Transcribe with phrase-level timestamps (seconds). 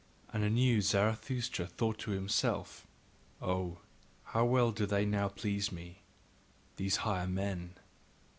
[0.33, 2.87] And anew Zarathustra thought to himself:
[3.39, 3.81] "Oh,
[4.23, 6.01] how well do they now please me,
[6.77, 7.75] these higher men!"